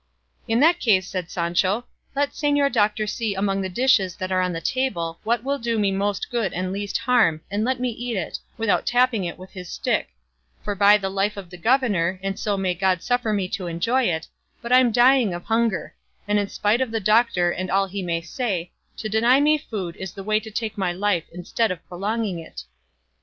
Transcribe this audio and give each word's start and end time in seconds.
"In 0.47 0.59
that 0.61 0.79
case," 0.79 1.07
said 1.07 1.29
Sancho, 1.29 1.85
"let 2.15 2.31
señor 2.31 2.71
doctor 2.71 3.05
see 3.05 3.35
among 3.35 3.61
the 3.61 3.69
dishes 3.69 4.15
that 4.15 4.31
are 4.31 4.41
on 4.41 4.51
the 4.51 4.59
table 4.59 5.19
what 5.23 5.43
will 5.43 5.59
do 5.59 5.77
me 5.77 5.91
most 5.91 6.31
good 6.31 6.53
and 6.53 6.71
least 6.73 6.97
harm, 6.97 7.41
and 7.51 7.63
let 7.63 7.79
me 7.79 7.91
eat 7.91 8.17
it, 8.17 8.39
without 8.57 8.87
tapping 8.87 9.25
it 9.25 9.37
with 9.37 9.51
his 9.51 9.69
stick; 9.69 10.09
for 10.63 10.73
by 10.73 10.97
the 10.97 11.11
life 11.11 11.37
of 11.37 11.51
the 11.51 11.55
governor, 11.57 12.19
and 12.23 12.39
so 12.39 12.57
may 12.57 12.73
God 12.73 13.03
suffer 13.03 13.31
me 13.31 13.47
to 13.49 13.67
enjoy 13.67 14.05
it, 14.05 14.27
but 14.59 14.73
I'm 14.73 14.91
dying 14.91 15.35
of 15.35 15.43
hunger; 15.45 15.93
and 16.27 16.39
in 16.39 16.47
spite 16.49 16.81
of 16.81 16.89
the 16.89 16.99
doctor 16.99 17.51
and 17.51 17.69
all 17.69 17.85
he 17.85 18.01
may 18.01 18.21
say, 18.21 18.71
to 18.97 19.07
deny 19.07 19.39
me 19.39 19.59
food 19.59 19.95
is 19.97 20.13
the 20.13 20.23
way 20.23 20.39
to 20.39 20.49
take 20.49 20.79
my 20.79 20.91
life 20.91 21.25
instead 21.31 21.69
of 21.69 21.87
prolonging 21.87 22.39
it." 22.39 22.63